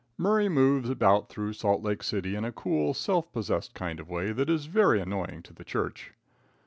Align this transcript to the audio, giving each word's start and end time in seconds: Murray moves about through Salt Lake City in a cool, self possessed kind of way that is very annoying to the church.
Murray 0.17 0.49
moves 0.49 0.89
about 0.89 1.29
through 1.29 1.53
Salt 1.53 1.83
Lake 1.83 2.01
City 2.01 2.33
in 2.35 2.43
a 2.43 2.51
cool, 2.51 2.95
self 2.95 3.31
possessed 3.31 3.75
kind 3.75 3.99
of 3.99 4.09
way 4.09 4.31
that 4.31 4.49
is 4.49 4.65
very 4.65 4.99
annoying 4.99 5.43
to 5.43 5.53
the 5.53 5.63
church. 5.63 6.13